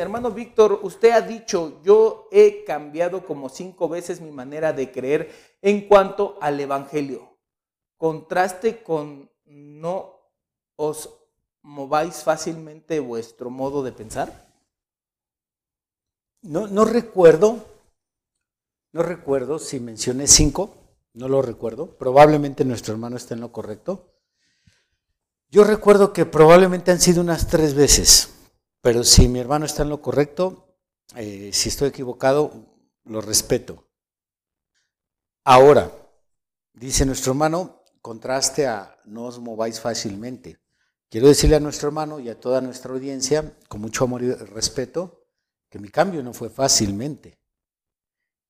Hermano 0.00 0.30
Víctor, 0.30 0.80
usted 0.82 1.10
ha 1.10 1.20
dicho, 1.20 1.80
yo 1.82 2.28
he 2.30 2.64
cambiado 2.64 3.24
como 3.24 3.48
cinco 3.48 3.88
veces 3.88 4.20
mi 4.20 4.30
manera 4.30 4.72
de 4.72 4.90
creer 4.90 5.30
en 5.62 5.88
cuanto 5.88 6.38
al 6.40 6.58
Evangelio. 6.60 7.36
Contraste 7.96 8.82
con 8.82 9.30
no 9.44 10.14
os 10.76 11.10
mováis 11.62 12.22
fácilmente 12.22 13.00
vuestro 13.00 13.50
modo 13.50 13.82
de 13.82 13.92
pensar. 13.92 14.48
No, 16.42 16.68
no 16.68 16.84
recuerdo, 16.84 17.64
no 18.92 19.02
recuerdo 19.02 19.58
si 19.58 19.80
mencioné 19.80 20.26
cinco, 20.26 20.74
no 21.14 21.28
lo 21.28 21.42
recuerdo. 21.42 21.96
Probablemente 21.96 22.64
nuestro 22.64 22.94
hermano 22.94 23.16
está 23.16 23.34
en 23.34 23.40
lo 23.40 23.52
correcto. 23.52 24.14
Yo 25.50 25.64
recuerdo 25.64 26.12
que 26.12 26.26
probablemente 26.26 26.90
han 26.90 27.00
sido 27.00 27.22
unas 27.22 27.48
tres 27.48 27.74
veces. 27.74 28.37
Pero 28.88 29.04
si 29.04 29.28
mi 29.28 29.38
hermano 29.38 29.66
está 29.66 29.82
en 29.82 29.90
lo 29.90 30.00
correcto, 30.00 30.78
eh, 31.14 31.50
si 31.52 31.68
estoy 31.68 31.90
equivocado, 31.90 32.50
lo 33.04 33.20
respeto. 33.20 33.86
Ahora, 35.44 35.92
dice 36.72 37.04
nuestro 37.04 37.32
hermano, 37.32 37.84
contraste 38.00 38.66
a 38.66 38.98
no 39.04 39.26
os 39.26 39.40
mováis 39.40 39.78
fácilmente. 39.78 40.58
Quiero 41.10 41.28
decirle 41.28 41.56
a 41.56 41.60
nuestro 41.60 41.88
hermano 41.88 42.18
y 42.18 42.30
a 42.30 42.40
toda 42.40 42.62
nuestra 42.62 42.94
audiencia, 42.94 43.58
con 43.68 43.82
mucho 43.82 44.04
amor 44.04 44.22
y 44.22 44.32
respeto, 44.32 45.28
que 45.68 45.78
mi 45.78 45.90
cambio 45.90 46.22
no 46.22 46.32
fue 46.32 46.48
fácilmente. 46.48 47.38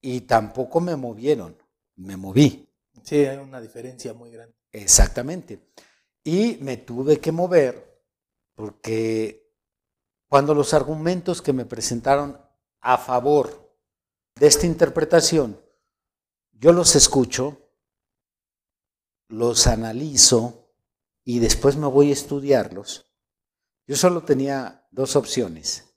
Y 0.00 0.22
tampoco 0.22 0.80
me 0.80 0.96
movieron, 0.96 1.58
me 1.96 2.16
moví. 2.16 2.70
Sí, 3.02 3.16
hay 3.16 3.36
una 3.36 3.60
diferencia 3.60 4.14
muy 4.14 4.30
grande. 4.30 4.54
Exactamente. 4.72 5.72
Y 6.24 6.56
me 6.62 6.78
tuve 6.78 7.20
que 7.20 7.32
mover 7.32 8.00
porque 8.54 9.41
cuando 10.32 10.54
los 10.54 10.72
argumentos 10.72 11.42
que 11.42 11.52
me 11.52 11.66
presentaron 11.66 12.40
a 12.80 12.96
favor 12.96 13.76
de 14.36 14.46
esta 14.46 14.64
interpretación, 14.64 15.60
yo 16.52 16.72
los 16.72 16.96
escucho, 16.96 17.68
los 19.28 19.66
analizo 19.66 20.70
y 21.22 21.38
después 21.38 21.76
me 21.76 21.86
voy 21.86 22.08
a 22.08 22.14
estudiarlos, 22.14 23.12
yo 23.86 23.94
solo 23.94 24.24
tenía 24.24 24.88
dos 24.90 25.16
opciones. 25.16 25.92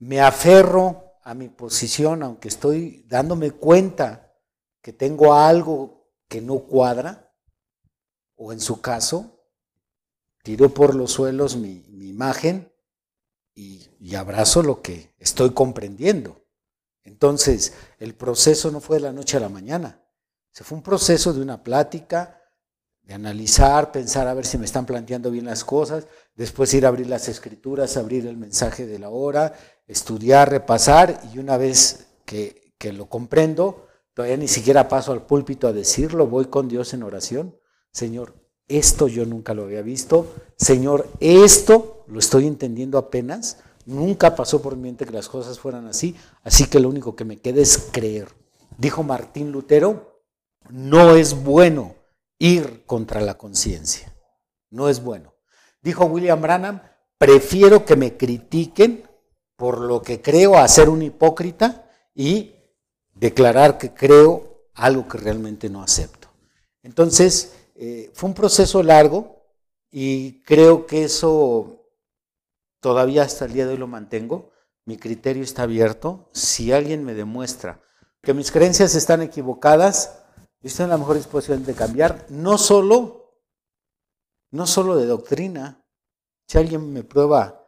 Me 0.00 0.20
aferro 0.20 1.12
a 1.22 1.32
mi 1.32 1.48
posición, 1.48 2.24
aunque 2.24 2.48
estoy 2.48 3.04
dándome 3.06 3.52
cuenta 3.52 4.34
que 4.82 4.92
tengo 4.92 5.34
algo 5.34 6.10
que 6.26 6.40
no 6.40 6.58
cuadra, 6.64 7.32
o 8.34 8.52
en 8.52 8.58
su 8.58 8.80
caso, 8.80 9.46
tiro 10.42 10.74
por 10.74 10.96
los 10.96 11.12
suelos 11.12 11.54
mi, 11.54 11.84
mi 11.90 12.08
imagen 12.08 12.72
y, 13.56 14.14
abrazo 14.14 14.62
lo 14.62 14.82
que 14.82 15.14
estoy 15.18 15.50
comprendiendo. 15.50 16.44
Entonces, 17.02 17.72
el 17.98 18.14
proceso 18.14 18.70
no 18.70 18.80
fue 18.80 18.96
de 18.96 19.02
la 19.02 19.12
noche 19.12 19.38
a 19.38 19.40
la 19.40 19.48
mañana. 19.48 20.02
Se 20.52 20.62
fue 20.62 20.76
un 20.76 20.84
proceso 20.84 21.32
de 21.32 21.40
una 21.40 21.62
plática, 21.62 22.42
de 23.02 23.14
analizar, 23.14 23.92
pensar 23.92 24.28
a 24.28 24.34
ver 24.34 24.44
si 24.44 24.58
me 24.58 24.66
están 24.66 24.84
planteando 24.84 25.30
bien 25.30 25.44
las 25.44 25.64
cosas, 25.64 26.06
después 26.34 26.74
ir 26.74 26.84
a 26.84 26.88
abrir 26.88 27.08
las 27.08 27.28
escrituras, 27.28 27.96
abrir 27.96 28.26
el 28.26 28.36
mensaje 28.36 28.86
de 28.86 28.98
la 28.98 29.08
hora, 29.08 29.54
estudiar, 29.86 30.50
repasar 30.50 31.20
y 31.32 31.38
una 31.38 31.56
vez 31.56 32.08
que, 32.24 32.74
que 32.78 32.92
lo 32.92 33.08
comprendo, 33.08 33.86
todavía 34.12 34.36
ni 34.36 34.48
siquiera 34.48 34.88
paso 34.88 35.12
al 35.12 35.24
púlpito 35.24 35.68
a 35.68 35.72
decirlo, 35.72 36.26
voy 36.26 36.46
con 36.46 36.68
Dios 36.68 36.92
en 36.94 37.04
oración. 37.04 37.56
Señor, 37.92 38.34
esto 38.66 39.08
yo 39.08 39.24
nunca 39.24 39.54
lo 39.54 39.64
había 39.64 39.82
visto. 39.82 40.34
Señor, 40.56 41.08
esto 41.20 41.95
lo 42.08 42.18
estoy 42.18 42.46
entendiendo 42.46 42.98
apenas. 42.98 43.58
Nunca 43.84 44.34
pasó 44.34 44.60
por 44.60 44.76
mi 44.76 44.82
mente 44.82 45.06
que 45.06 45.12
las 45.12 45.28
cosas 45.28 45.58
fueran 45.58 45.86
así. 45.86 46.16
Así 46.42 46.66
que 46.66 46.80
lo 46.80 46.88
único 46.88 47.14
que 47.14 47.24
me 47.24 47.38
queda 47.38 47.60
es 47.60 47.88
creer. 47.92 48.28
Dijo 48.78 49.02
Martín 49.02 49.52
Lutero, 49.52 50.22
no 50.70 51.16
es 51.16 51.42
bueno 51.42 51.94
ir 52.38 52.84
contra 52.84 53.20
la 53.20 53.38
conciencia. 53.38 54.14
No 54.70 54.88
es 54.88 55.02
bueno. 55.02 55.34
Dijo 55.82 56.04
William 56.06 56.40
Branham, 56.40 56.82
prefiero 57.18 57.84
que 57.84 57.96
me 57.96 58.16
critiquen 58.16 59.08
por 59.56 59.80
lo 59.80 60.02
que 60.02 60.20
creo 60.20 60.56
a 60.56 60.68
ser 60.68 60.88
un 60.88 61.02
hipócrita 61.02 61.90
y 62.14 62.54
declarar 63.14 63.78
que 63.78 63.94
creo 63.94 64.66
algo 64.74 65.08
que 65.08 65.18
realmente 65.18 65.70
no 65.70 65.82
acepto. 65.82 66.28
Entonces, 66.82 67.54
eh, 67.74 68.10
fue 68.14 68.28
un 68.28 68.34
proceso 68.34 68.82
largo 68.82 69.42
y 69.90 70.42
creo 70.42 70.86
que 70.86 71.04
eso 71.04 71.85
todavía 72.80 73.22
hasta 73.22 73.44
el 73.44 73.52
día 73.52 73.66
de 73.66 73.72
hoy 73.72 73.78
lo 73.78 73.86
mantengo. 73.86 74.50
Mi 74.84 74.96
criterio 74.96 75.42
está 75.42 75.62
abierto. 75.62 76.30
Si 76.32 76.72
alguien 76.72 77.04
me 77.04 77.14
demuestra 77.14 77.82
que 78.22 78.34
mis 78.34 78.50
creencias 78.50 78.94
están 78.94 79.22
equivocadas, 79.22 80.24
estoy 80.62 80.84
en 80.84 80.90
la 80.90 80.98
mejor 80.98 81.16
disposición 81.16 81.64
de 81.64 81.74
cambiar, 81.74 82.26
no 82.28 82.58
solo, 82.58 83.40
no 84.50 84.66
solo 84.66 84.96
de 84.96 85.06
doctrina. 85.06 85.84
Si 86.48 86.58
alguien 86.58 86.92
me 86.92 87.04
prueba 87.04 87.66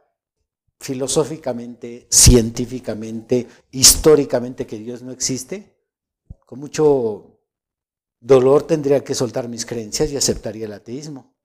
filosóficamente, 0.81 2.07
científicamente, 2.11 3.49
históricamente 3.71 4.67
que 4.67 4.79
Dios 4.79 5.03
no 5.03 5.13
existe, 5.13 5.77
con 6.47 6.61
mucho 6.61 7.41
dolor 8.21 8.65
tendría 8.67 9.03
que 9.05 9.15
soltar 9.15 9.49
mis 9.49 9.67
creencias 9.67 10.11
y 10.11 10.17
aceptaría 10.17 10.67
el 10.67 10.73
ateísmo. 10.73 11.38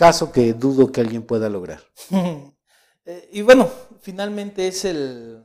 Caso 0.00 0.32
que 0.32 0.54
dudo 0.54 0.90
que 0.90 1.02
alguien 1.02 1.22
pueda 1.22 1.50
lograr. 1.50 1.82
Eh, 3.06 3.30
y 3.32 3.40
bueno, 3.40 3.66
finalmente 4.02 4.68
es 4.68 4.84
el, 4.84 5.42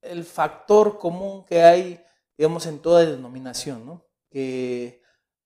el 0.00 0.24
factor 0.24 0.98
común 0.98 1.44
que 1.44 1.62
hay, 1.62 2.02
digamos, 2.38 2.64
en 2.64 2.78
toda 2.78 3.04
denominación, 3.04 3.84
¿no? 3.84 4.02
Que 4.30 5.02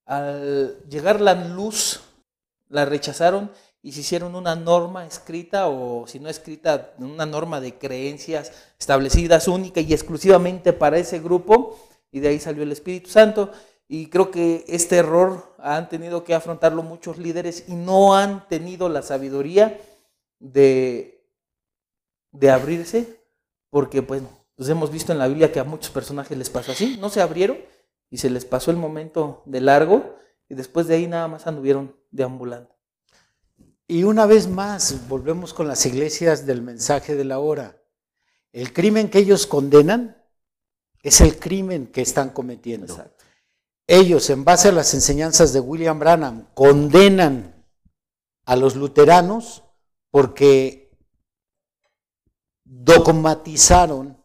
al 0.07 0.79
llegar 0.89 1.21
la 1.21 1.35
luz, 1.35 2.03
la 2.69 2.85
rechazaron 2.85 3.51
y 3.83 3.91
se 3.91 4.01
hicieron 4.03 4.37
una 4.37 4.55
norma 4.55 5.05
escrita 5.05 5.67
o 5.67 6.07
si 6.07 6.21
no 6.21 6.29
escrita, 6.29 6.95
una 6.99 7.27
norma 7.27 7.61
de 7.61 7.77
creencias 7.77 8.53
establecidas 8.79 9.49
única 9.49 9.81
y 9.81 9.93
exclusivamente 9.93 10.73
para 10.73 10.99
ese 10.99 11.19
grupo 11.19 11.81
y 12.13 12.21
de 12.21 12.29
ahí 12.29 12.39
salió 12.39 12.63
el 12.63 12.71
Espíritu 12.71 13.11
Santo. 13.11 13.51
Y 13.95 14.07
creo 14.07 14.31
que 14.31 14.65
este 14.69 14.97
error 14.97 15.55
han 15.59 15.91
tenido 15.91 16.25
que 16.25 16.33
afrontarlo 16.33 16.83
muchos 16.83 17.19
líderes 17.19 17.65
y 17.69 17.75
no 17.75 18.17
han 18.17 18.49
tenido 18.49 18.89
la 18.89 19.03
sabiduría 19.03 19.79
de, 20.39 21.29
de 22.31 22.51
abrirse, 22.51 23.21
porque 23.69 24.01
pues, 24.01 24.23
pues 24.55 24.71
hemos 24.71 24.91
visto 24.91 25.13
en 25.13 25.19
la 25.19 25.29
Biblia 25.29 25.53
que 25.53 25.61
a 25.61 25.65
muchos 25.65 25.91
personajes 25.91 26.39
les 26.39 26.49
pasó 26.49 26.73
así, 26.73 26.97
no 27.03 27.11
se 27.11 27.21
abrieron 27.21 27.59
y 28.09 28.17
se 28.17 28.31
les 28.31 28.47
pasó 28.47 28.71
el 28.71 28.79
momento 28.79 29.43
de 29.45 29.61
largo 29.61 30.17
y 30.49 30.55
después 30.55 30.87
de 30.87 30.95
ahí 30.95 31.07
nada 31.07 31.29
más 31.29 31.47
anduvieron 31.47 31.95
deambulando. 32.11 32.75
Y 33.87 34.05
una 34.05 34.25
vez 34.25 34.49
más, 34.49 35.07
volvemos 35.07 35.53
con 35.53 35.69
las 35.69 35.85
iglesias 35.85 36.47
del 36.47 36.63
mensaje 36.63 37.15
de 37.15 37.25
la 37.25 37.41
hora. 37.41 37.77
El 38.53 38.73
crimen 38.73 39.11
que 39.11 39.19
ellos 39.19 39.47
condenan 39.47 40.17
es 41.03 41.21
el 41.21 41.39
crimen 41.39 41.89
que 41.89 42.01
están 42.01 42.31
cometiendo. 42.31 42.97
Ellos, 43.95 44.31
en 44.31 44.43
base 44.43 44.69
a 44.69 44.73
las 44.73 44.95
enseñanzas 44.95 45.53
de 45.53 45.61
William 45.61 45.99
Branham, 45.99 46.47
condenan 46.55 47.63
a 48.47 48.57
los 48.57 48.75
luteranos 48.75 49.65
porque 50.11 50.97
dogmatizaron, 52.65 54.17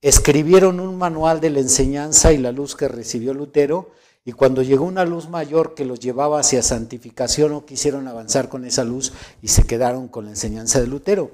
escribieron 0.00 0.80
un 0.80 0.98
manual 0.98 1.40
de 1.40 1.50
la 1.50 1.60
enseñanza 1.60 2.32
y 2.32 2.38
la 2.38 2.50
luz 2.50 2.74
que 2.74 2.88
recibió 2.88 3.34
Lutero, 3.34 3.92
y 4.24 4.32
cuando 4.32 4.62
llegó 4.62 4.84
una 4.84 5.04
luz 5.04 5.28
mayor 5.28 5.74
que 5.74 5.84
los 5.84 6.00
llevaba 6.00 6.40
hacia 6.40 6.60
santificación, 6.60 7.52
no 7.52 7.64
quisieron 7.64 8.08
avanzar 8.08 8.48
con 8.48 8.64
esa 8.64 8.82
luz 8.82 9.12
y 9.40 9.46
se 9.46 9.64
quedaron 9.64 10.08
con 10.08 10.24
la 10.24 10.32
enseñanza 10.32 10.80
de 10.80 10.88
Lutero. 10.88 11.30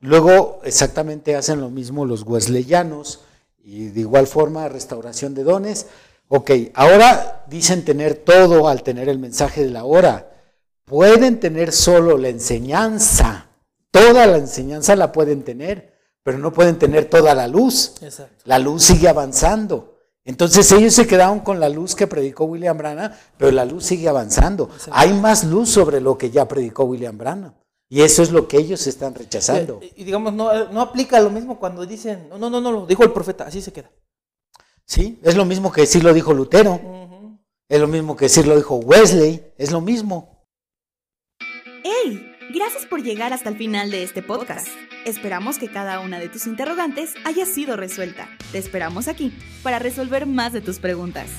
Luego 0.00 0.60
exactamente 0.62 1.36
hacen 1.36 1.58
lo 1.58 1.70
mismo 1.70 2.04
los 2.04 2.24
wesleyanos, 2.24 3.20
y 3.64 3.86
de 3.86 4.00
igual 4.00 4.26
forma, 4.26 4.68
restauración 4.68 5.32
de 5.32 5.44
dones. 5.44 5.86
Ok, 6.34 6.50
ahora 6.72 7.44
dicen 7.46 7.84
tener 7.84 8.14
todo 8.14 8.66
al 8.66 8.82
tener 8.82 9.10
el 9.10 9.18
mensaje 9.18 9.62
de 9.62 9.68
la 9.68 9.84
hora. 9.84 10.32
Pueden 10.86 11.38
tener 11.38 11.72
solo 11.72 12.16
la 12.16 12.28
enseñanza. 12.30 13.50
Toda 13.90 14.26
la 14.26 14.38
enseñanza 14.38 14.96
la 14.96 15.12
pueden 15.12 15.42
tener, 15.42 15.92
pero 16.22 16.38
no 16.38 16.50
pueden 16.50 16.78
tener 16.78 17.04
toda 17.04 17.34
la 17.34 17.48
luz. 17.48 17.96
La 18.44 18.58
luz 18.58 18.82
sigue 18.82 19.08
avanzando. 19.08 19.98
Entonces 20.24 20.72
ellos 20.72 20.94
se 20.94 21.06
quedaron 21.06 21.40
con 21.40 21.60
la 21.60 21.68
luz 21.68 21.94
que 21.94 22.06
predicó 22.06 22.44
William 22.46 22.78
Branham, 22.78 23.12
pero 23.36 23.52
la 23.52 23.66
luz 23.66 23.84
sigue 23.84 24.08
avanzando. 24.08 24.70
Hay 24.90 25.12
más 25.12 25.44
luz 25.44 25.68
sobre 25.68 26.00
lo 26.00 26.16
que 26.16 26.30
ya 26.30 26.48
predicó 26.48 26.84
William 26.84 27.18
Branham. 27.18 27.52
Y 27.90 28.00
eso 28.00 28.22
es 28.22 28.30
lo 28.30 28.48
que 28.48 28.56
ellos 28.56 28.86
están 28.86 29.14
rechazando. 29.14 29.80
Y, 29.82 30.00
y 30.00 30.04
digamos, 30.04 30.32
no, 30.32 30.70
no 30.70 30.80
aplica 30.80 31.20
lo 31.20 31.28
mismo 31.28 31.58
cuando 31.58 31.84
dicen, 31.84 32.30
no, 32.30 32.38
no, 32.38 32.48
no, 32.48 32.62
no, 32.62 32.72
lo 32.72 32.86
dijo 32.86 33.04
el 33.04 33.12
profeta, 33.12 33.44
así 33.44 33.60
se 33.60 33.70
queda. 33.70 33.90
Sí, 34.86 35.18
es 35.22 35.36
lo 35.36 35.44
mismo 35.44 35.72
que 35.72 35.82
decir 35.82 36.04
lo 36.04 36.12
dijo 36.12 36.32
Lutero. 36.32 36.80
Es 37.68 37.80
lo 37.80 37.88
mismo 37.88 38.16
que 38.16 38.26
decir 38.26 38.46
lo 38.46 38.56
dijo 38.56 38.76
Wesley. 38.76 39.42
Es 39.56 39.72
lo 39.72 39.80
mismo. 39.80 40.46
¡Hey! 41.84 42.28
Gracias 42.54 42.84
por 42.84 43.02
llegar 43.02 43.32
hasta 43.32 43.48
el 43.48 43.56
final 43.56 43.90
de 43.90 44.02
este 44.02 44.22
podcast. 44.22 44.68
Esperamos 45.06 45.58
que 45.58 45.70
cada 45.70 46.00
una 46.00 46.18
de 46.18 46.28
tus 46.28 46.46
interrogantes 46.46 47.14
haya 47.24 47.46
sido 47.46 47.76
resuelta. 47.76 48.28
Te 48.52 48.58
esperamos 48.58 49.08
aquí 49.08 49.32
para 49.62 49.78
resolver 49.78 50.26
más 50.26 50.52
de 50.52 50.60
tus 50.60 50.78
preguntas. 50.78 51.30